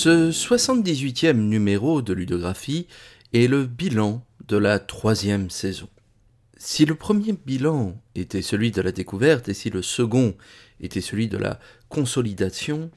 Ce 0.00 0.30
78e 0.30 1.32
numéro 1.32 2.02
de 2.02 2.12
Ludographie 2.12 2.86
est 3.32 3.48
le 3.48 3.66
bilan 3.66 4.24
de 4.46 4.56
la 4.56 4.78
troisième 4.78 5.50
saison. 5.50 5.88
Si 6.56 6.84
le 6.84 6.94
premier 6.94 7.32
bilan 7.32 8.00
était 8.14 8.42
celui 8.42 8.70
de 8.70 8.80
la 8.80 8.92
découverte 8.92 9.48
et 9.48 9.54
si 9.54 9.70
le 9.70 9.82
second 9.82 10.36
était 10.78 11.00
celui 11.00 11.26
de 11.26 11.36
la 11.36 11.58
consolidation, 11.88 12.92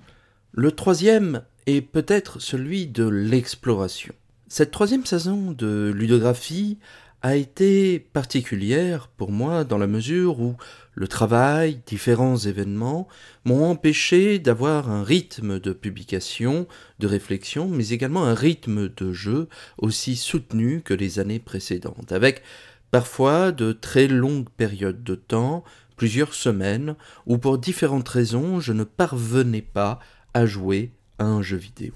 le 0.52 0.72
troisième 0.74 1.41
est 1.66 1.82
peut-être 1.82 2.40
celui 2.40 2.86
de 2.86 3.08
l'exploration. 3.08 4.13
Cette 4.48 4.70
troisième 4.70 5.08
saison 5.08 5.54
de 5.54 5.91
ludographie 5.96 6.77
a 7.22 7.36
été 7.36 8.00
particulière 8.00 9.08
pour 9.08 9.32
moi 9.32 9.64
dans 9.64 9.78
la 9.78 9.88
mesure 9.88 10.40
où 10.40 10.56
le 10.94 11.08
travail, 11.08 11.80
différents 11.86 12.38
événements 12.38 13.08
m'ont 13.46 13.66
empêché 13.66 14.40
d'avoir 14.40 14.90
un 14.90 15.04
rythme 15.04 15.60
de 15.60 15.72
publication, 15.72 16.68
de 17.00 17.08
réflexion, 17.08 17.68
mais 17.68 17.90
également 17.90 18.26
un 18.26 18.34
rythme 18.34 18.90
de 18.90 19.13
jeu 19.13 19.48
aussi 19.78 20.16
soutenu 20.16 20.82
que 20.82 20.94
les 20.94 21.20
années 21.20 21.40
précédentes, 21.40 22.12
avec 22.12 22.41
parfois 22.90 23.52
de 23.52 23.72
très 23.72 24.08
longues 24.08 24.50
périodes 24.50 25.04
de 25.04 25.16
temps, 25.16 25.63
plusieurs 25.96 26.34
semaines, 26.34 26.96
où 27.28 27.38
pour 27.38 27.58
différentes 27.58 28.10
raisons 28.10 28.60
je 28.60 28.74
ne 28.74 28.84
parvenais 28.84 29.62
pas 29.62 30.00
à 30.34 30.46
jouer 30.46 30.91
à 31.20 31.26
un 31.26 31.41
jeu 31.41 31.58
vidéo. 31.58 31.94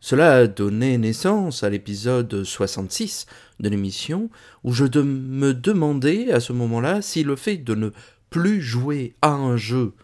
Cela 0.00 0.36
a 0.36 0.46
donné 0.46 0.98
naissance 0.98 1.62
à 1.62 1.70
l'épisode 1.70 2.44
66 2.44 3.26
de 3.60 3.68
l'émission, 3.68 4.30
où 4.62 4.72
je 4.72 4.84
me 4.84 5.52
demandais 5.52 6.30
à 6.30 6.40
ce 6.40 6.52
moment-là 6.52 7.02
si 7.02 7.24
le 7.24 7.34
fait 7.34 7.56
de 7.56 7.74
ne 7.74 7.90
plus 8.30 8.60
jouer 8.60 9.14
à 9.22 9.30
un 9.30 9.56
jeu 9.56 9.94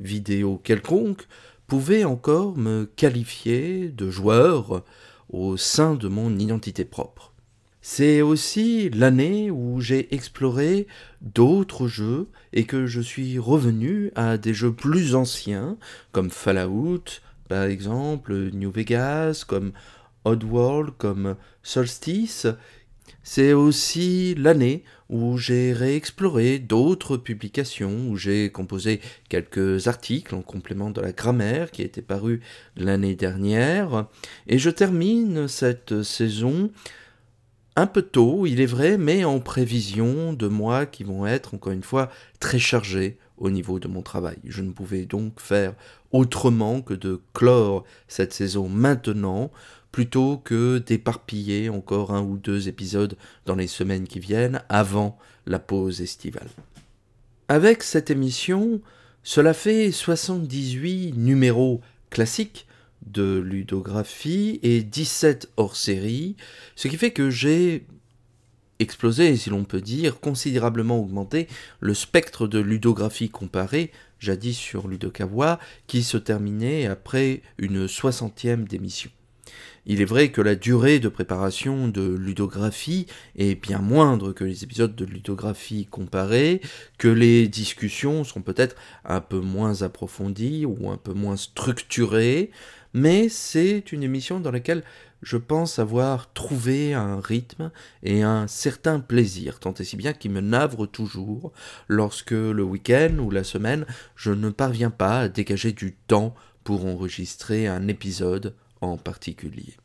vidéo 0.00 0.60
quelconque 0.62 1.26
pouvait 1.66 2.04
encore 2.04 2.56
me 2.56 2.84
qualifier 2.96 3.88
de 3.88 4.10
joueur 4.10 4.84
au 5.28 5.56
sein 5.56 5.94
de 5.94 6.08
mon 6.08 6.38
identité 6.38 6.84
propre. 6.84 7.32
C'est 7.80 8.22
aussi 8.22 8.90
l'année 8.90 9.50
où 9.50 9.80
j'ai 9.80 10.14
exploré 10.14 10.86
d'autres 11.20 11.88
jeux 11.88 12.28
et 12.52 12.64
que 12.64 12.86
je 12.86 13.00
suis 13.00 13.38
revenu 13.40 14.12
à 14.14 14.38
des 14.38 14.54
jeux 14.54 14.72
plus 14.72 15.16
anciens 15.16 15.76
comme 16.12 16.30
Fallout, 16.30 17.04
par 17.48 17.64
exemple, 17.64 18.32
New 18.52 18.70
Vegas, 18.70 19.44
comme 19.46 19.72
Oddworld, 20.24 20.94
comme 20.98 21.36
Solstice. 21.62 22.46
C'est 23.24 23.52
aussi 23.52 24.34
l'année 24.36 24.84
où 25.08 25.36
j'ai 25.36 25.72
réexploré 25.72 26.58
d'autres 26.58 27.16
publications, 27.16 28.08
où 28.08 28.16
j'ai 28.16 28.50
composé 28.50 29.00
quelques 29.28 29.86
articles 29.86 30.34
en 30.34 30.42
complément 30.42 30.90
de 30.90 31.00
la 31.00 31.12
grammaire 31.12 31.70
qui 31.70 31.82
était 31.82 32.02
paru 32.02 32.40
l'année 32.76 33.14
dernière. 33.14 34.06
Et 34.46 34.58
je 34.58 34.70
termine 34.70 35.46
cette 35.48 36.02
saison 36.02 36.70
un 37.76 37.86
peu 37.86 38.02
tôt, 38.02 38.46
il 38.46 38.60
est 38.60 38.66
vrai, 38.66 38.98
mais 38.98 39.24
en 39.24 39.40
prévision 39.40 40.32
de 40.32 40.46
mois 40.46 40.86
qui 40.86 41.04
vont 41.04 41.26
être, 41.26 41.54
encore 41.54 41.72
une 41.72 41.82
fois, 41.82 42.10
très 42.38 42.58
chargés 42.58 43.18
au 43.38 43.50
niveau 43.50 43.78
de 43.78 43.88
mon 43.88 44.02
travail. 44.02 44.36
Je 44.44 44.62
ne 44.62 44.72
pouvais 44.72 45.06
donc 45.06 45.40
faire 45.40 45.74
autrement 46.12 46.82
que 46.82 46.94
de 46.94 47.20
clore 47.32 47.84
cette 48.08 48.32
saison 48.32 48.68
maintenant, 48.68 49.50
plutôt 49.90 50.38
que 50.38 50.78
d'éparpiller 50.78 51.68
encore 51.68 52.12
un 52.12 52.22
ou 52.22 52.36
deux 52.36 52.68
épisodes 52.68 53.16
dans 53.46 53.56
les 53.56 53.66
semaines 53.66 54.06
qui 54.06 54.20
viennent 54.20 54.62
avant 54.68 55.18
la 55.46 55.58
pause 55.58 56.00
estivale. 56.00 56.48
Avec 57.48 57.82
cette 57.82 58.10
émission, 58.10 58.80
cela 59.22 59.54
fait 59.54 59.90
78 59.92 61.14
numéros 61.16 61.80
classiques 62.10 62.66
de 63.06 63.38
ludographie 63.38 64.58
et 64.62 64.82
17 64.82 65.50
hors 65.56 65.76
série, 65.76 66.36
ce 66.76 66.88
qui 66.88 66.96
fait 66.96 67.12
que 67.12 67.30
j'ai 67.30 67.86
explosé, 68.78 69.36
si 69.36 69.50
l'on 69.50 69.64
peut 69.64 69.80
dire, 69.80 70.20
considérablement 70.20 70.98
augmenté 70.98 71.48
le 71.80 71.94
spectre 71.94 72.46
de 72.46 72.58
ludographie 72.58 73.30
comparée, 73.30 73.92
jadis 74.18 74.56
sur 74.56 74.88
Ludokawa, 74.88 75.58
qui 75.86 76.02
se 76.02 76.16
terminait 76.16 76.86
après 76.86 77.42
une 77.58 77.88
soixantième 77.88 78.66
d'émission. 78.66 79.10
Il 79.84 80.00
est 80.00 80.06
vrai 80.06 80.30
que 80.30 80.40
la 80.40 80.54
durée 80.54 81.00
de 81.00 81.08
préparation 81.08 81.88
de 81.88 82.02
ludographie 82.02 83.06
est 83.36 83.60
bien 83.60 83.78
moindre 83.78 84.32
que 84.32 84.44
les 84.44 84.62
épisodes 84.62 84.94
de 84.94 85.04
ludographie 85.04 85.86
comparée, 85.86 86.60
que 86.98 87.08
les 87.08 87.48
discussions 87.48 88.22
sont 88.22 88.42
peut-être 88.42 88.76
un 89.04 89.20
peu 89.20 89.40
moins 89.40 89.82
approfondies 89.82 90.66
ou 90.66 90.88
un 90.88 90.96
peu 90.96 91.14
moins 91.14 91.36
structurées, 91.36 92.52
mais 92.94 93.28
c'est 93.28 93.92
une 93.92 94.02
émission 94.02 94.40
dans 94.40 94.50
laquelle 94.50 94.84
je 95.22 95.36
pense 95.36 95.78
avoir 95.78 96.32
trouvé 96.32 96.94
un 96.94 97.20
rythme 97.20 97.70
et 98.02 98.22
un 98.22 98.48
certain 98.48 99.00
plaisir, 99.00 99.60
tant 99.60 99.74
et 99.74 99.84
si 99.84 99.96
bien 99.96 100.12
qu'il 100.12 100.32
me 100.32 100.40
navre 100.40 100.86
toujours 100.86 101.52
lorsque 101.88 102.32
le 102.32 102.62
week-end 102.62 103.16
ou 103.18 103.30
la 103.30 103.44
semaine 103.44 103.86
je 104.16 104.32
ne 104.32 104.50
parviens 104.50 104.90
pas 104.90 105.20
à 105.20 105.28
dégager 105.28 105.72
du 105.72 105.92
temps 105.92 106.34
pour 106.64 106.86
enregistrer 106.86 107.66
un 107.66 107.88
épisode 107.88 108.54
en 108.80 108.96
particulier. 108.96 109.76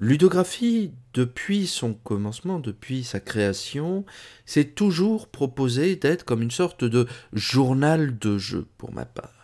Ludographie, 0.00 0.92
depuis 1.12 1.66
son 1.66 1.92
commencement, 1.92 2.60
depuis 2.60 3.02
sa 3.02 3.18
création, 3.18 4.04
s'est 4.46 4.64
toujours 4.64 5.26
proposé 5.26 5.96
d'être 5.96 6.24
comme 6.24 6.42
une 6.42 6.52
sorte 6.52 6.84
de 6.84 7.08
journal 7.32 8.16
de 8.16 8.38
jeu 8.38 8.68
pour 8.78 8.92
ma 8.92 9.04
part. 9.04 9.37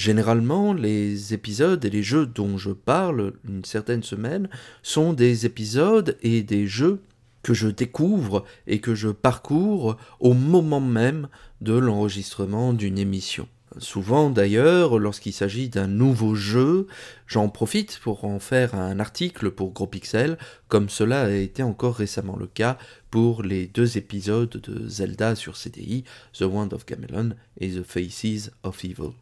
Généralement, 0.00 0.72
les 0.72 1.34
épisodes 1.34 1.84
et 1.84 1.90
les 1.90 2.02
jeux 2.02 2.24
dont 2.24 2.56
je 2.56 2.70
parle 2.70 3.34
une 3.46 3.66
certaine 3.66 4.02
semaine 4.02 4.48
sont 4.82 5.12
des 5.12 5.44
épisodes 5.44 6.16
et 6.22 6.42
des 6.42 6.66
jeux 6.66 7.02
que 7.42 7.52
je 7.52 7.68
découvre 7.68 8.46
et 8.66 8.80
que 8.80 8.94
je 8.94 9.10
parcours 9.10 9.98
au 10.18 10.32
moment 10.32 10.80
même 10.80 11.28
de 11.60 11.74
l'enregistrement 11.74 12.72
d'une 12.72 12.96
émission. 12.96 13.46
Souvent 13.76 14.30
d'ailleurs, 14.30 14.98
lorsqu'il 14.98 15.34
s'agit 15.34 15.68
d'un 15.68 15.86
nouveau 15.86 16.34
jeu, 16.34 16.86
j'en 17.26 17.50
profite 17.50 17.98
pour 18.02 18.24
en 18.24 18.38
faire 18.38 18.74
un 18.74 19.00
article 19.00 19.50
pour 19.50 19.72
Gros 19.72 19.86
Pixel, 19.86 20.38
comme 20.68 20.88
cela 20.88 21.24
a 21.24 21.30
été 21.30 21.62
encore 21.62 21.96
récemment 21.96 22.38
le 22.38 22.46
cas 22.46 22.78
pour 23.10 23.42
les 23.42 23.66
deux 23.66 23.98
épisodes 23.98 24.48
de 24.48 24.88
Zelda 24.88 25.34
sur 25.34 25.58
CDI, 25.58 26.04
The 26.32 26.44
Wand 26.44 26.70
of 26.72 26.86
Gamelon 26.86 27.34
et 27.58 27.68
The 27.68 27.82
Faces 27.82 28.50
of 28.62 28.82
Evil. 28.82 29.12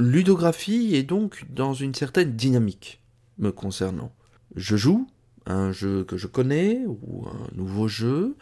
Ludographie 0.00 0.94
est 0.94 1.02
donc 1.02 1.44
dans 1.50 1.74
une 1.74 1.92
certaine 1.92 2.36
dynamique 2.36 3.00
me 3.38 3.50
concernant. 3.50 4.12
Je 4.54 4.76
joue 4.76 5.08
un 5.44 5.72
jeu 5.72 6.04
que 6.04 6.16
je 6.16 6.28
connais 6.28 6.84
ou 6.86 7.26
un 7.26 7.56
nouveau 7.56 7.88
jeu, 7.88 8.36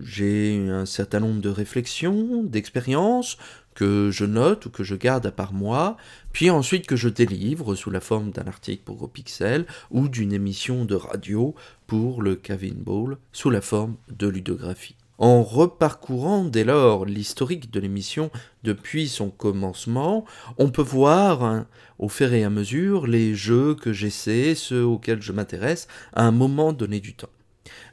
j'ai 0.00 0.68
un 0.68 0.84
certain 0.84 1.20
nombre 1.20 1.40
de 1.40 1.48
réflexions, 1.48 2.42
d'expériences 2.42 3.38
que 3.76 4.10
je 4.10 4.24
note 4.24 4.66
ou 4.66 4.70
que 4.70 4.82
je 4.82 4.96
garde 4.96 5.26
à 5.26 5.30
part 5.30 5.52
moi, 5.52 5.96
puis 6.32 6.50
ensuite 6.50 6.88
que 6.88 6.96
je 6.96 7.08
délivre 7.08 7.76
sous 7.76 7.90
la 7.90 8.00
forme 8.00 8.32
d'un 8.32 8.48
article 8.48 8.82
pour 8.82 8.96
GoPixel 8.96 9.64
ou 9.92 10.08
d'une 10.08 10.32
émission 10.32 10.84
de 10.84 10.96
radio 10.96 11.54
pour 11.86 12.20
le 12.20 12.34
Kevin 12.34 12.74
Ball 12.74 13.16
sous 13.30 13.50
la 13.50 13.60
forme 13.60 13.94
de 14.10 14.26
ludographie. 14.26 14.96
En 15.18 15.42
reparcourant 15.42 16.44
dès 16.44 16.62
lors 16.62 17.04
l'historique 17.04 17.72
de 17.72 17.80
l'émission 17.80 18.30
depuis 18.62 19.08
son 19.08 19.30
commencement, 19.30 20.24
on 20.58 20.70
peut 20.70 20.80
voir 20.80 21.42
hein, 21.42 21.66
au 21.98 22.08
fur 22.08 22.32
et 22.32 22.44
à 22.44 22.50
mesure 22.50 23.08
les 23.08 23.34
jeux 23.34 23.74
que 23.74 23.92
j'essaie, 23.92 24.54
ceux 24.54 24.84
auxquels 24.84 25.20
je 25.20 25.32
m'intéresse, 25.32 25.88
à 26.12 26.24
un 26.24 26.30
moment 26.30 26.72
donné 26.72 27.00
du 27.00 27.14
temps. 27.14 27.30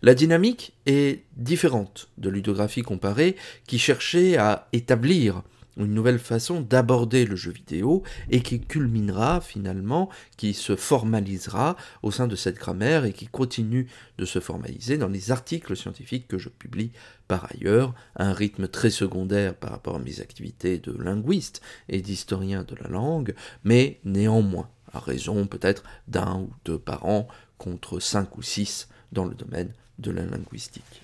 La 0.04 0.13
dynamique 0.13 0.74
est 0.86 1.24
différente 1.36 2.10
de 2.19 2.30
ludographie 2.30 2.83
comparée 2.83 3.36
qui 3.66 3.80
cherchait 3.80 4.38
à 4.38 4.68
établir 4.72 5.42
une 5.77 5.94
nouvelle 5.94 6.19
façon 6.19 6.62
d'aborder 6.62 7.25
le 7.25 7.36
jeu 7.36 7.51
vidéo 7.51 8.04
et 8.30 8.42
qui 8.42 8.62
culminera 8.62 9.42
finalement, 9.42 10.10
qui 10.38 10.54
se 10.54 10.75
formalisera 10.75 11.75
au 12.04 12.12
sein 12.12 12.27
de 12.27 12.36
cette 12.36 12.57
grammaire 12.57 13.06
et 13.06 13.13
qui 13.13 13.27
continue 13.27 13.88
de 14.18 14.25
se 14.25 14.39
formaliser 14.39 14.98
dans 14.98 15.07
les 15.07 15.31
articles 15.31 15.75
scientifiques 15.75 16.27
que 16.27 16.38
je 16.38 16.50
publie 16.50 16.92
par 17.27 17.48
ailleurs, 17.51 17.94
un 18.16 18.33
rythme 18.33 18.68
très 18.68 18.89
secondaire 18.89 19.56
par 19.56 19.72
rapport 19.72 19.95
à 19.95 20.00
mes 20.00 20.22
activités 20.22 20.77
de 20.77 20.92
linguiste 20.92 21.62
et 21.89 22.01
d'historien 22.01 22.63
de 22.63 22.75
la 22.75 22.88
langue, 22.88 23.33
mais 23.63 24.00
néanmoins, 24.06 24.69
à 24.94 25.00
raison 25.00 25.48
peut-être 25.48 25.83
d'un 26.07 26.36
ou 26.42 26.50
deux 26.63 26.77
par 26.77 27.06
an 27.06 27.27
contre 27.57 28.00
cinq 28.00 28.38
ou 28.38 28.42
six 28.42 28.88
dans 29.12 29.25
le 29.25 29.33
domaine 29.33 29.74
de 30.00 30.12
la 30.12 30.24
linguistique. 30.25 31.01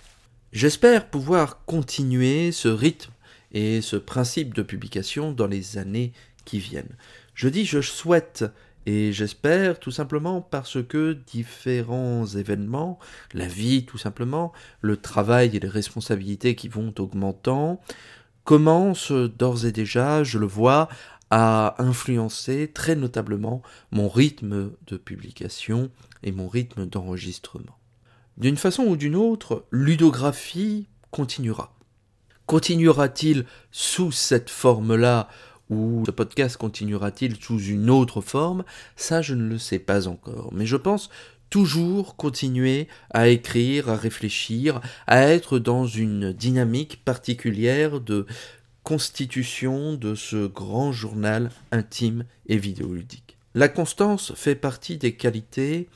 J'espère 0.51 1.09
pouvoir 1.09 1.63
continuer 1.65 2.51
ce 2.51 2.67
rythme 2.67 3.11
et 3.53 3.81
ce 3.81 3.95
principe 3.95 4.53
de 4.53 4.61
publication 4.61 5.31
dans 5.31 5.47
les 5.47 5.77
années 5.77 6.13
qui 6.45 6.59
viennent. 6.59 6.95
Je 7.33 7.47
dis 7.47 7.65
je 7.65 7.81
souhaite 7.81 8.45
et 8.85 9.13
j'espère 9.13 9.79
tout 9.79 9.91
simplement 9.91 10.41
parce 10.41 10.83
que 10.83 11.13
différents 11.13 12.25
événements, 12.25 12.97
la 13.33 13.47
vie 13.47 13.85
tout 13.85 13.99
simplement, 13.99 14.53
le 14.81 14.97
travail 14.97 15.55
et 15.55 15.59
les 15.59 15.67
responsabilités 15.67 16.55
qui 16.55 16.67
vont 16.67 16.93
augmentant, 16.97 17.79
commencent 18.43 19.11
d'ores 19.11 19.65
et 19.65 19.71
déjà, 19.71 20.23
je 20.23 20.39
le 20.39 20.47
vois, 20.47 20.89
à 21.29 21.75
influencer 21.81 22.71
très 22.73 22.95
notablement 22.95 23.61
mon 23.91 24.09
rythme 24.09 24.71
de 24.87 24.97
publication 24.97 25.89
et 26.23 26.31
mon 26.31 26.49
rythme 26.49 26.85
d'enregistrement. 26.85 27.77
D'une 28.37 28.57
façon 28.57 28.83
ou 28.83 28.97
d'une 28.97 29.15
autre, 29.15 29.65
ludographie 29.71 30.87
continuera. 31.11 31.73
Continuera-t-il 32.45 33.45
sous 33.71 34.11
cette 34.11 34.49
forme-là 34.49 35.29
ou 35.69 36.03
ce 36.05 36.11
podcast 36.11 36.57
continuera-t-il 36.57 37.41
sous 37.41 37.59
une 37.59 37.89
autre 37.89 38.19
forme? 38.19 38.65
Ça, 38.97 39.21
je 39.21 39.33
ne 39.33 39.47
le 39.47 39.57
sais 39.57 39.79
pas 39.79 40.07
encore. 40.07 40.49
Mais 40.53 40.65
je 40.65 40.75
pense 40.75 41.09
toujours 41.49 42.15
continuer 42.15 42.87
à 43.11 43.29
écrire, 43.29 43.89
à 43.89 43.95
réfléchir, 43.95 44.81
à 45.07 45.21
être 45.27 45.59
dans 45.59 45.85
une 45.85 46.33
dynamique 46.33 47.03
particulière 47.05 48.01
de 48.01 48.25
constitution 48.83 49.93
de 49.93 50.15
ce 50.15 50.47
grand 50.47 50.91
journal 50.91 51.51
intime 51.71 52.25
et 52.47 52.57
vidéoludique. 52.57 53.37
La 53.53 53.67
constance 53.67 54.33
fait 54.35 54.55
partie 54.55 54.97
des 54.97 55.13
qualités 55.13 55.87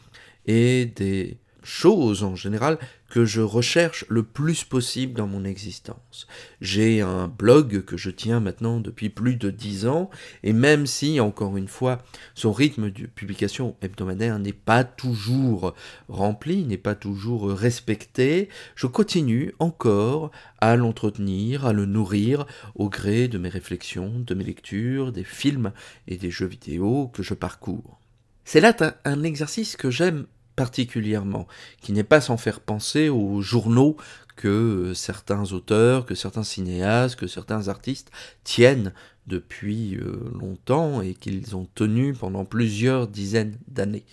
et 0.45 0.85
des 0.85 1.37
chose 1.65 2.23
en 2.23 2.35
général 2.35 2.77
que 3.09 3.25
je 3.25 3.41
recherche 3.41 4.05
le 4.09 4.23
plus 4.23 4.63
possible 4.63 5.13
dans 5.13 5.27
mon 5.27 5.45
existence. 5.45 6.27
J'ai 6.61 7.01
un 7.01 7.27
blog 7.27 7.83
que 7.83 7.97
je 7.97 8.09
tiens 8.09 8.39
maintenant 8.39 8.79
depuis 8.79 9.09
plus 9.09 9.35
de 9.35 9.49
dix 9.49 9.85
ans, 9.85 10.09
et 10.43 10.53
même 10.53 10.85
si, 10.85 11.19
encore 11.19 11.57
une 11.57 11.67
fois, 11.67 12.03
son 12.33 12.51
rythme 12.51 12.89
de 12.89 13.05
publication 13.05 13.75
hebdomadaire 13.81 14.39
n'est 14.39 14.53
pas 14.53 14.83
toujours 14.83 15.73
rempli, 16.07 16.63
n'est 16.63 16.77
pas 16.77 16.95
toujours 16.95 17.49
respecté, 17.49 18.49
je 18.75 18.87
continue 18.87 19.53
encore 19.59 20.31
à 20.59 20.75
l'entretenir, 20.75 21.65
à 21.65 21.73
le 21.73 21.85
nourrir 21.85 22.45
au 22.75 22.89
gré 22.89 23.27
de 23.27 23.37
mes 23.37 23.49
réflexions, 23.49 24.19
de 24.19 24.33
mes 24.33 24.43
lectures, 24.43 25.11
des 25.11 25.23
films 25.23 25.71
et 26.07 26.17
des 26.17 26.31
jeux 26.31 26.47
vidéo 26.47 27.09
que 27.13 27.23
je 27.23 27.33
parcours. 27.33 27.99
C'est 28.43 28.61
là 28.61 28.75
un 29.05 29.23
exercice 29.23 29.75
que 29.75 29.89
j'aime 29.89 30.27
particulièrement, 30.55 31.47
qui 31.81 31.93
n'est 31.93 32.03
pas 32.03 32.21
sans 32.21 32.37
faire 32.37 32.59
penser 32.59 33.09
aux 33.09 33.41
journaux 33.41 33.97
que 34.35 34.93
certains 34.93 35.51
auteurs, 35.53 36.05
que 36.05 36.15
certains 36.15 36.43
cinéastes, 36.43 37.15
que 37.15 37.27
certains 37.27 37.67
artistes 37.67 38.11
tiennent 38.43 38.93
depuis 39.27 39.95
euh, 39.95 40.19
longtemps 40.39 41.01
et 41.01 41.13
qu'ils 41.13 41.55
ont 41.55 41.67
tenu 41.73 42.13
pendant 42.13 42.45
plusieurs 42.45 43.07
dizaines 43.07 43.57
d'années. 43.67 44.05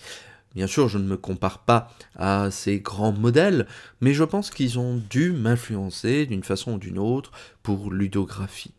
Bien 0.55 0.67
sûr, 0.67 0.89
je 0.89 0.99
ne 0.99 1.05
me 1.05 1.17
compare 1.17 1.61
pas 1.61 1.91
à 2.15 2.51
ces 2.51 2.81
grands 2.81 3.13
modèles, 3.13 3.67
mais 4.01 4.13
je 4.13 4.25
pense 4.25 4.51
qu'ils 4.51 4.79
ont 4.79 5.01
dû 5.11 5.33
m'influencer 5.33 6.27
d'une 6.27 6.45
façon 6.45 6.75
ou 6.75 6.79
d'une 6.79 6.99
autre 6.99 7.33
pour 7.63 7.91
ludographie. 7.91 8.75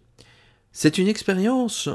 C'est 0.71 0.97
une 0.97 1.07
expérience 1.07 1.89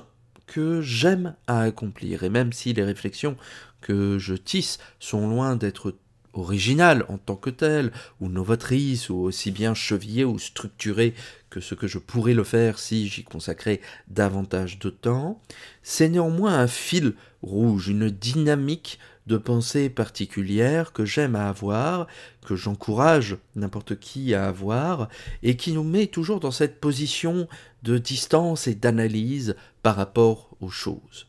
que 0.48 0.80
j'aime 0.80 1.36
à 1.46 1.60
accomplir, 1.60 2.24
et 2.24 2.30
même 2.30 2.52
si 2.52 2.72
les 2.72 2.82
réflexions 2.82 3.36
que 3.80 4.18
je 4.18 4.34
tisse 4.34 4.78
sont 4.98 5.28
loin 5.28 5.54
d'être 5.54 5.94
originales 6.32 7.04
en 7.08 7.18
tant 7.18 7.36
que 7.36 7.50
telles, 7.50 7.92
ou 8.20 8.28
novatrices, 8.28 9.10
ou 9.10 9.16
aussi 9.16 9.50
bien 9.50 9.74
chevillées 9.74 10.24
ou 10.24 10.38
structurées 10.38 11.14
que 11.50 11.60
ce 11.60 11.74
que 11.74 11.86
je 11.86 11.98
pourrais 11.98 12.34
le 12.34 12.44
faire 12.44 12.78
si 12.78 13.08
j'y 13.08 13.24
consacrais 13.24 13.80
davantage 14.08 14.78
de 14.78 14.90
temps, 14.90 15.40
c'est 15.82 16.08
néanmoins 16.08 16.58
un 16.58 16.66
fil 16.66 17.14
rouge, 17.42 17.88
une 17.88 18.10
dynamique 18.10 18.98
de 19.28 19.36
pensée 19.36 19.90
particulière 19.90 20.92
que 20.92 21.04
j'aime 21.04 21.36
à 21.36 21.48
avoir, 21.48 22.06
que 22.44 22.56
j'encourage 22.56 23.36
n'importe 23.54 24.00
qui 24.00 24.34
à 24.34 24.48
avoir, 24.48 25.08
et 25.42 25.56
qui 25.56 25.72
nous 25.72 25.84
met 25.84 26.06
toujours 26.06 26.40
dans 26.40 26.50
cette 26.50 26.80
position 26.80 27.46
de 27.82 27.98
distance 27.98 28.66
et 28.66 28.74
d'analyse 28.74 29.54
par 29.82 29.96
rapport 29.96 30.50
aux 30.60 30.70
choses. 30.70 31.26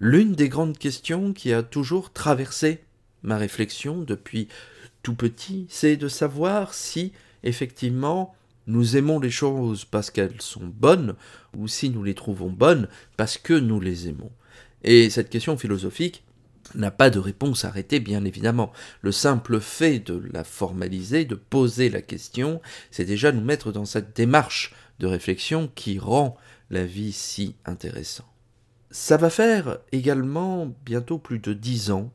L'une 0.00 0.34
des 0.34 0.48
grandes 0.48 0.78
questions 0.78 1.32
qui 1.32 1.52
a 1.52 1.62
toujours 1.62 2.12
traversé 2.12 2.82
ma 3.22 3.36
réflexion 3.36 3.98
depuis 3.98 4.48
tout 5.02 5.14
petit, 5.14 5.66
c'est 5.68 5.96
de 5.96 6.08
savoir 6.08 6.74
si 6.74 7.12
effectivement 7.44 8.34
nous 8.66 8.96
aimons 8.96 9.20
les 9.20 9.30
choses 9.30 9.84
parce 9.84 10.10
qu'elles 10.10 10.40
sont 10.40 10.66
bonnes, 10.66 11.14
ou 11.56 11.68
si 11.68 11.90
nous 11.90 12.02
les 12.02 12.14
trouvons 12.14 12.50
bonnes 12.50 12.88
parce 13.16 13.36
que 13.36 13.54
nous 13.54 13.80
les 13.80 14.08
aimons. 14.08 14.30
Et 14.82 15.10
cette 15.10 15.30
question 15.30 15.56
philosophique 15.56 16.24
n'a 16.74 16.90
pas 16.90 17.10
de 17.10 17.18
réponse 17.18 17.64
arrêtée, 17.64 18.00
bien 18.00 18.24
évidemment. 18.24 18.72
Le 19.02 19.12
simple 19.12 19.60
fait 19.60 19.98
de 19.98 20.22
la 20.32 20.44
formaliser, 20.44 21.24
de 21.24 21.34
poser 21.34 21.90
la 21.90 22.02
question, 22.02 22.60
c'est 22.90 23.04
déjà 23.04 23.32
nous 23.32 23.40
mettre 23.40 23.72
dans 23.72 23.84
cette 23.84 24.16
démarche 24.16 24.74
de 24.98 25.06
réflexion 25.06 25.70
qui 25.74 25.98
rend 25.98 26.36
la 26.70 26.84
vie 26.84 27.12
si 27.12 27.56
intéressante. 27.64 28.26
Ça 28.90 29.16
va 29.16 29.30
faire 29.30 29.78
également 29.90 30.74
bientôt 30.84 31.18
plus 31.18 31.38
de 31.38 31.52
dix 31.52 31.90
ans, 31.90 32.12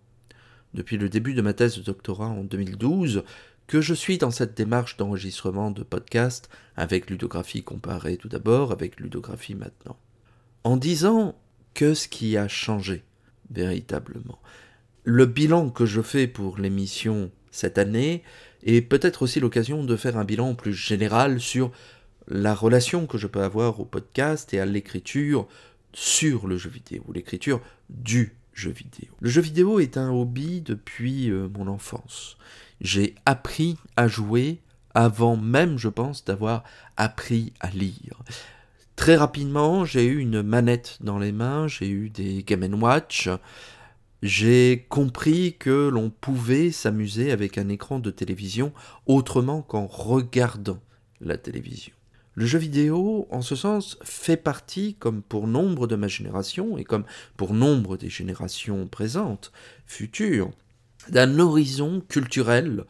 depuis 0.73 0.97
le 0.97 1.09
début 1.09 1.33
de 1.33 1.41
ma 1.41 1.53
thèse 1.53 1.77
de 1.77 1.83
doctorat 1.83 2.27
en 2.27 2.43
2012, 2.43 3.23
que 3.67 3.81
je 3.81 3.93
suis 3.93 4.17
dans 4.17 4.31
cette 4.31 4.55
démarche 4.55 4.95
d'enregistrement 4.95 5.71
de 5.71 5.83
podcast 5.83 6.49
avec 6.75 7.09
ludographie 7.09 7.63
comparée 7.63 8.17
tout 8.17 8.29
d'abord, 8.29 8.71
avec 8.71 8.99
ludographie 8.99 9.55
maintenant. 9.55 9.97
En 10.63 10.77
disant 10.77 11.35
que 11.73 11.93
ce 11.93 12.07
qui 12.07 12.37
a 12.37 12.47
changé? 12.47 13.03
Véritablement. 13.51 14.39
Le 15.03 15.25
bilan 15.25 15.69
que 15.69 15.85
je 15.85 16.01
fais 16.01 16.27
pour 16.27 16.57
l'émission 16.57 17.31
cette 17.51 17.77
année 17.77 18.23
est 18.63 18.81
peut-être 18.81 19.21
aussi 19.21 19.39
l'occasion 19.39 19.83
de 19.83 19.95
faire 19.95 20.17
un 20.17 20.25
bilan 20.25 20.55
plus 20.55 20.73
général 20.73 21.39
sur 21.39 21.71
la 22.27 22.53
relation 22.53 23.07
que 23.07 23.17
je 23.17 23.27
peux 23.27 23.41
avoir 23.41 23.79
au 23.79 23.85
podcast 23.85 24.53
et 24.53 24.59
à 24.59 24.65
l'écriture 24.65 25.47
sur 25.93 26.47
le 26.47 26.57
jeu 26.57 26.69
vidéo, 26.69 27.03
l'écriture 27.13 27.61
du 27.89 28.35
jeu 28.53 28.71
vidéo. 28.71 29.09
Le 29.21 29.29
jeu 29.29 29.41
vidéo 29.41 29.79
est 29.79 29.97
un 29.97 30.11
hobby 30.11 30.61
depuis 30.61 31.29
euh, 31.29 31.47
mon 31.47 31.67
enfance. 31.67 32.37
J'ai 32.81 33.15
appris 33.25 33.77
à 33.95 34.07
jouer 34.07 34.59
avant 34.93 35.37
même, 35.37 35.77
je 35.77 35.89
pense, 35.89 36.25
d'avoir 36.25 36.63
appris 36.97 37.53
à 37.59 37.69
lire. 37.69 38.23
Très 38.97 39.15
rapidement, 39.15 39.85
j'ai 39.85 40.05
eu 40.05 40.17
une 40.17 40.41
manette 40.41 40.97
dans 41.01 41.19
les 41.19 41.31
mains, 41.31 41.67
j'ai 41.67 41.87
eu 41.87 42.09
des 42.09 42.43
Game 42.43 42.81
Watch, 42.81 43.29
j'ai 44.23 44.87
compris 44.89 45.55
que 45.57 45.87
l'on 45.87 46.09
pouvait 46.09 46.71
s'amuser 46.71 47.31
avec 47.31 47.59
un 47.59 47.69
écran 47.69 47.99
de 47.99 48.09
télévision 48.09 48.73
autrement 49.05 49.61
qu'en 49.61 49.85
regardant 49.85 50.79
la 51.21 51.37
télévision. 51.37 51.93
Le 52.33 52.47
jeu 52.47 52.57
vidéo, 52.57 53.27
en 53.29 53.43
ce 53.43 53.55
sens, 53.55 53.99
fait 54.01 54.35
partie, 54.35 54.95
comme 54.95 55.21
pour 55.21 55.47
nombre 55.47 55.85
de 55.85 55.95
ma 55.95 56.07
génération, 56.07 56.75
et 56.77 56.83
comme 56.83 57.05
pour 57.37 57.53
nombre 57.53 57.97
des 57.97 58.09
générations 58.09 58.87
présentes, 58.87 59.51
futures, 59.85 60.49
d'un 61.09 61.37
horizon 61.37 62.01
culturel, 62.09 62.83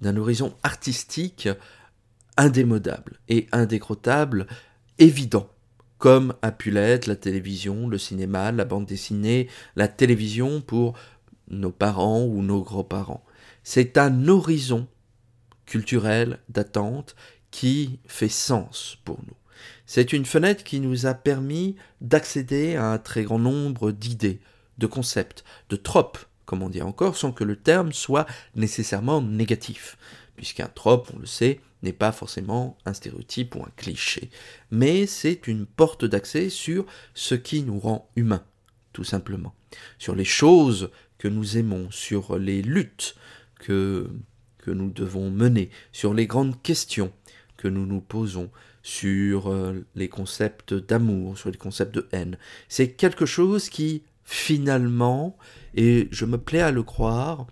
d'un 0.00 0.16
horizon 0.16 0.56
artistique 0.62 1.48
indémodable 2.38 3.20
et 3.28 3.46
indécrottable, 3.52 4.46
évident, 4.98 5.48
comme 5.98 6.34
a 6.42 6.50
pu 6.50 6.70
l'être 6.70 7.06
la 7.06 7.16
télévision, 7.16 7.86
le 7.88 7.98
cinéma, 7.98 8.52
la 8.52 8.64
bande 8.64 8.86
dessinée, 8.86 9.48
la 9.76 9.88
télévision 9.88 10.60
pour 10.60 10.98
nos 11.48 11.70
parents 11.70 12.24
ou 12.24 12.42
nos 12.42 12.62
grands-parents. 12.62 13.24
C'est 13.62 13.98
un 13.98 14.26
horizon 14.28 14.88
culturel 15.66 16.38
d'attente 16.48 17.14
qui 17.50 18.00
fait 18.06 18.28
sens 18.28 18.98
pour 19.04 19.18
nous. 19.26 19.36
C'est 19.86 20.12
une 20.12 20.24
fenêtre 20.24 20.64
qui 20.64 20.80
nous 20.80 21.06
a 21.06 21.14
permis 21.14 21.76
d'accéder 22.00 22.76
à 22.76 22.92
un 22.92 22.98
très 22.98 23.22
grand 23.22 23.38
nombre 23.38 23.92
d'idées, 23.92 24.40
de 24.78 24.86
concepts, 24.86 25.44
de 25.68 25.76
tropes, 25.76 26.18
comme 26.46 26.62
on 26.62 26.68
dit 26.68 26.82
encore, 26.82 27.16
sans 27.16 27.30
que 27.30 27.44
le 27.44 27.56
terme 27.56 27.92
soit 27.92 28.26
nécessairement 28.56 29.22
négatif, 29.22 29.96
puisqu'un 30.34 30.68
trope, 30.74 31.10
on 31.14 31.18
le 31.18 31.26
sait, 31.26 31.60
n'est 31.82 31.92
pas 31.92 32.12
forcément 32.12 32.78
un 32.84 32.94
stéréotype 32.94 33.54
ou 33.54 33.62
un 33.62 33.70
cliché, 33.76 34.30
mais 34.70 35.06
c'est 35.06 35.46
une 35.46 35.66
porte 35.66 36.04
d'accès 36.04 36.48
sur 36.48 36.86
ce 37.14 37.34
qui 37.34 37.62
nous 37.62 37.78
rend 37.78 38.10
humains, 38.16 38.44
tout 38.92 39.04
simplement, 39.04 39.54
sur 39.98 40.14
les 40.14 40.24
choses 40.24 40.90
que 41.18 41.28
nous 41.28 41.56
aimons, 41.56 41.90
sur 41.90 42.38
les 42.38 42.62
luttes 42.62 43.16
que, 43.58 44.10
nous 44.66 44.90
devons 44.90 45.30
mener, 45.30 45.70
sur 45.92 46.14
les 46.14 46.26
grandes 46.26 46.60
questions 46.62 47.12
que 47.56 47.68
nous 47.68 47.86
nous 47.86 48.00
posons, 48.00 48.50
sur 48.82 49.48
euh, 49.48 49.86
les 49.94 50.08
concepts 50.08 50.74
d'amour, 50.74 51.38
sur 51.38 51.50
les 51.50 51.56
concepts 51.56 51.94
de 51.94 52.08
haine. 52.10 52.36
C'est 52.68 52.88
quelque 52.88 53.26
chose 53.26 53.68
qui, 53.68 54.02
finalement, 54.24 55.36
et 55.74 56.08
je 56.10 56.24
me 56.24 56.38
plais 56.38 56.60
à 56.60 56.72
le 56.72 56.82
croire, 56.82 57.46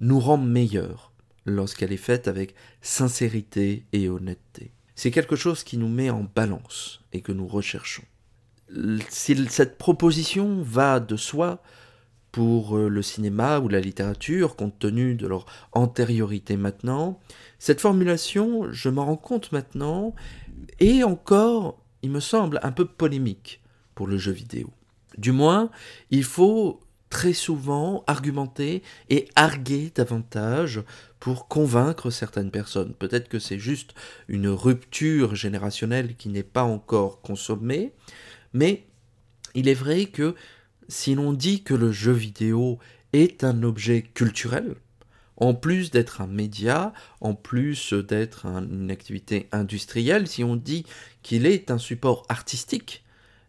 nous 0.00 0.18
rend 0.18 0.38
meilleurs 0.38 1.11
lorsqu'elle 1.44 1.92
est 1.92 1.96
faite 1.96 2.28
avec 2.28 2.54
sincérité 2.80 3.84
et 3.92 4.08
honnêteté. 4.08 4.72
C'est 4.94 5.10
quelque 5.10 5.36
chose 5.36 5.64
qui 5.64 5.78
nous 5.78 5.88
met 5.88 6.10
en 6.10 6.24
balance 6.34 7.00
et 7.12 7.20
que 7.20 7.32
nous 7.32 7.46
recherchons. 7.46 8.04
Si 9.08 9.36
cette 9.48 9.78
proposition 9.78 10.62
va 10.62 11.00
de 11.00 11.16
soi 11.16 11.62
pour 12.30 12.78
euh, 12.78 12.88
le 12.88 13.02
cinéma 13.02 13.60
ou 13.60 13.68
la 13.68 13.80
littérature, 13.80 14.56
compte 14.56 14.78
tenu 14.78 15.14
de 15.14 15.26
leur 15.26 15.44
antériorité 15.72 16.56
maintenant, 16.56 17.20
cette 17.58 17.80
formulation, 17.80 18.72
je 18.72 18.88
m'en 18.88 19.04
rends 19.04 19.16
compte 19.16 19.52
maintenant, 19.52 20.14
est 20.80 21.02
encore, 21.02 21.82
il 22.02 22.10
me 22.10 22.20
semble, 22.20 22.58
un 22.62 22.72
peu 22.72 22.86
polémique 22.86 23.60
pour 23.94 24.06
le 24.06 24.16
jeu 24.16 24.32
vidéo. 24.32 24.70
Du 25.18 25.32
moins, 25.32 25.70
il 26.10 26.24
faut 26.24 26.80
très 27.12 27.34
souvent 27.34 28.04
argumenter 28.06 28.82
et 29.10 29.28
arguer 29.36 29.92
davantage 29.94 30.82
pour 31.20 31.46
convaincre 31.46 32.08
certaines 32.08 32.50
personnes. 32.50 32.94
Peut-être 32.94 33.28
que 33.28 33.38
c'est 33.38 33.58
juste 33.58 33.92
une 34.28 34.48
rupture 34.48 35.34
générationnelle 35.34 36.16
qui 36.16 36.30
n'est 36.30 36.42
pas 36.42 36.62
encore 36.62 37.20
consommée, 37.20 37.92
mais 38.54 38.86
il 39.54 39.68
est 39.68 39.74
vrai 39.74 40.06
que 40.06 40.34
si 40.88 41.14
l'on 41.14 41.34
dit 41.34 41.62
que 41.62 41.74
le 41.74 41.92
jeu 41.92 42.12
vidéo 42.12 42.78
est 43.12 43.44
un 43.44 43.62
objet 43.62 44.00
culturel, 44.00 44.74
en 45.36 45.52
plus 45.52 45.90
d'être 45.90 46.22
un 46.22 46.26
média, 46.26 46.94
en 47.20 47.34
plus 47.34 47.92
d'être 47.92 48.46
une 48.46 48.90
activité 48.90 49.50
industrielle, 49.52 50.26
si 50.26 50.44
on 50.44 50.56
dit 50.56 50.86
qu'il 51.22 51.44
est 51.44 51.70
un 51.70 51.78
support 51.78 52.24
artistique, 52.30 53.04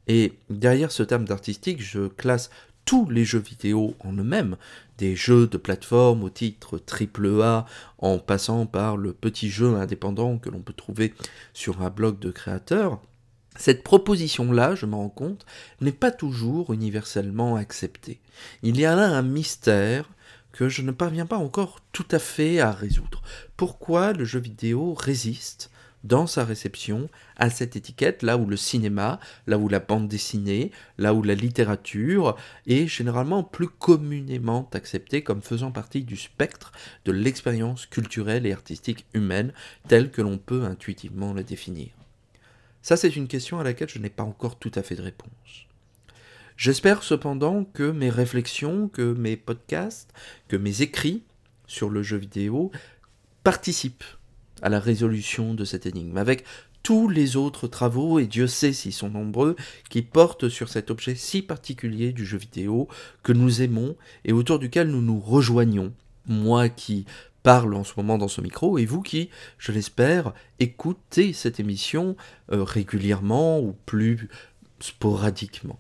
et 0.10 0.34
derrière 0.50 0.92
ce 0.92 1.04
terme 1.04 1.24
d'artistique, 1.24 1.82
je 1.82 2.10
classe 2.10 2.50
tous 2.86 3.10
les 3.10 3.26
jeux 3.26 3.40
vidéo 3.40 3.96
en 4.00 4.14
eux-mêmes, 4.14 4.58
des 4.98 5.16
jeux 5.16 5.48
de 5.48 5.58
plateforme 5.58 6.24
au 6.24 6.30
titre 6.30 6.80
AAA, 6.80 7.66
en 7.98 8.20
passant 8.20 8.66
par 8.66 8.98
le 8.98 9.14
petit 9.14 9.50
jeu 9.50 9.76
indépendant 9.76 10.38
que 10.38 10.50
l'on 10.50 10.62
peut 10.62 10.74
trouver 10.74 11.14
sur 11.54 11.82
un 11.82 11.90
blog 11.90 12.20
de 12.20 12.32
créateurs, 12.32 13.02
cette 13.56 13.84
proposition-là, 13.84 14.76
je 14.76 14.86
m'en 14.86 15.00
rends 15.00 15.10
compte, 15.10 15.46
n'est 15.80 15.92
pas 15.92 16.12
toujours 16.12 16.74
universellement 16.74 17.56
acceptée. 17.56 18.20
Il 18.64 18.80
y 18.80 18.86
a 18.86 18.96
là 18.96 19.06
un 19.06 19.22
mystère 19.22 20.10
que 20.52 20.70
je 20.70 20.82
ne 20.82 20.92
parviens 20.92 21.26
pas 21.26 21.38
encore 21.38 21.80
tout 21.92 22.08
à 22.12 22.20
fait 22.20 22.60
à 22.60 22.72
résoudre. 22.72 23.22
Pourquoi 23.58 24.14
le 24.14 24.26
jeu 24.26 24.40
vidéo 24.40 24.94
résiste 24.94 25.72
dans 26.04 26.28
sa 26.28 26.44
réception 26.44 27.10
à 27.38 27.50
cette 27.50 27.76
étiquette, 27.76 28.24
là 28.24 28.38
où 28.38 28.46
le 28.46 28.58
cinéma, 28.58 29.20
là 29.48 29.58
où 29.58 29.70
la 29.70 29.80
bande 29.80 30.08
dessinée, 30.08 30.72
là 30.98 31.14
où 31.14 31.24
la 31.24 31.36
littérature 31.36 32.36
est 32.68 32.88
généralement 32.88 33.44
plus 33.44 33.70
communément 33.70 34.70
acceptée 34.74 35.24
comme 35.24 35.42
faisant 35.42 35.72
partie 35.72 36.04
du 36.04 36.18
spectre 36.18 36.72
de 37.06 37.12
l'expérience 37.12 37.86
culturelle 37.86 38.46
et 38.46 38.54
artistique 38.54 39.06
humaine 39.14 39.54
telle 39.88 40.12
que 40.12 40.22
l'on 40.22 40.38
peut 40.38 40.64
intuitivement 40.64 41.34
la 41.34 41.44
définir. 41.44 41.90
Ça, 42.82 42.98
c'est 42.98 43.16
une 43.16 43.30
question 43.30 43.60
à 43.60 43.64
laquelle 43.64 43.90
je 43.90 44.00
n'ai 44.00 44.10
pas 44.10 44.24
encore 44.24 44.60
tout 44.60 44.72
à 44.76 44.84
fait 44.84 44.96
de 44.96 45.02
réponse. 45.02 45.30
J'espère 46.58 47.02
cependant 47.02 47.64
que 47.64 47.92
mes 47.92 48.10
réflexions, 48.10 48.90
que 48.90 49.14
mes 49.14 49.38
podcasts, 49.38 50.14
que 50.48 50.58
mes 50.58 50.82
écrits 50.82 51.24
sur 51.66 51.90
le 51.90 52.04
jeu 52.04 52.18
vidéo 52.18 52.72
participent 53.44 54.04
à 54.64 54.70
la 54.70 54.80
résolution 54.80 55.54
de 55.54 55.66
cette 55.66 55.86
énigme, 55.86 56.18
avec 56.18 56.46
tous 56.82 57.08
les 57.08 57.36
autres 57.36 57.68
travaux, 57.68 58.20
et 58.20 58.26
Dieu 58.26 58.48
sait 58.48 58.74
s'ils 58.74 58.94
sont 58.94 59.10
nombreux, 59.10 59.56
qui 59.90 60.02
portent 60.02 60.50
sur 60.50 60.70
cet 60.70 60.90
objet 60.90 61.16
si 61.16 61.42
particulier 61.42 62.12
du 62.12 62.26
jeu 62.26 62.38
vidéo 62.38 62.88
que 63.22 63.32
nous 63.32 63.62
aimons 63.62 63.96
et 64.26 64.34
autour 64.34 64.60
duquel 64.60 64.90
nous 64.90 65.02
nous 65.02 65.20
rejoignons. 65.20 65.94
Moi 66.28 66.70
qui 66.70 67.06
parle 67.44 67.76
en 67.76 67.84
ce 67.84 67.94
moment 67.98 68.18
dans 68.18 68.30
ce 68.30 68.42
micro, 68.42 68.78
et 68.78 68.86
vous 68.86 69.02
qui, 69.02 69.30
je 69.58 69.72
l'espère, 69.72 70.34
écoutez 70.60 71.34
cette 71.34 71.60
émission 71.60 72.16
euh, 72.52 72.64
régulièrement 72.64 73.60
ou 73.60 73.76
plus 73.86 74.30
sporadiquement. 74.80 75.80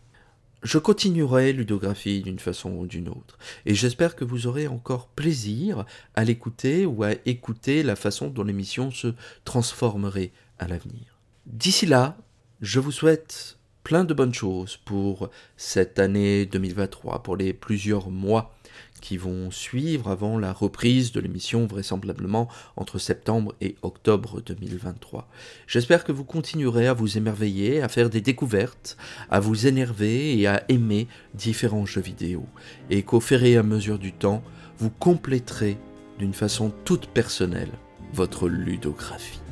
Je 0.63 0.77
continuerai 0.77 1.51
ludographie 1.51 2.21
d'une 2.21 2.39
façon 2.39 2.71
ou 2.71 2.87
d'une 2.87 3.09
autre, 3.09 3.37
et 3.65 3.75
j'espère 3.75 4.15
que 4.15 4.23
vous 4.23 4.47
aurez 4.47 4.67
encore 4.67 5.07
plaisir 5.07 5.85
à 6.15 6.23
l'écouter 6.23 6.85
ou 6.85 7.03
à 7.03 7.11
écouter 7.25 7.83
la 7.83 7.97
façon 7.97 8.29
dont 8.29 8.45
l'émission 8.45 8.89
se 8.89 9.09
transformerait 9.43 10.31
à 10.59 10.69
l'avenir. 10.69 11.19
D'ici 11.45 11.85
là, 11.85 12.15
je 12.61 12.79
vous 12.79 12.93
souhaite 12.93 13.57
plein 13.83 14.05
de 14.05 14.13
bonnes 14.13 14.33
choses 14.33 14.77
pour 14.77 15.29
cette 15.57 15.99
année 15.99 16.45
2023, 16.45 17.23
pour 17.23 17.35
les 17.35 17.51
plusieurs 17.51 18.09
mois 18.09 18.55
qui 19.03 19.17
vont 19.17 19.51
suivre 19.51 20.09
avant 20.09 20.39
la 20.39 20.53
reprise 20.53 21.11
de 21.11 21.19
l'émission 21.19 21.65
vraisemblablement 21.65 22.47
entre 22.77 22.99
septembre 22.99 23.53
et 23.59 23.75
octobre 23.81 24.39
2023. 24.39 25.27
J'espère 25.67 26.05
que 26.05 26.13
vous 26.13 26.23
continuerez 26.23 26.87
à 26.87 26.93
vous 26.93 27.17
émerveiller, 27.17 27.81
à 27.81 27.89
faire 27.89 28.09
des 28.09 28.21
découvertes, 28.21 28.95
à 29.29 29.41
vous 29.41 29.67
énerver 29.67 30.39
et 30.39 30.47
à 30.47 30.63
aimer 30.69 31.09
différents 31.33 31.85
jeux 31.85 31.99
vidéo, 31.99 32.45
et 32.89 33.03
qu'au 33.03 33.19
fur 33.19 33.43
et 33.43 33.57
à 33.57 33.63
mesure 33.63 33.99
du 33.99 34.13
temps, 34.13 34.41
vous 34.77 34.89
compléterez 34.89 35.77
d'une 36.17 36.33
façon 36.33 36.71
toute 36.85 37.07
personnelle 37.07 37.71
votre 38.13 38.47
ludographie. 38.47 39.42